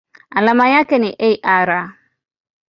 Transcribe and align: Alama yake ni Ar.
Alama 0.29 0.69
yake 0.69 0.97
ni 0.99 1.15
Ar. 1.43 1.95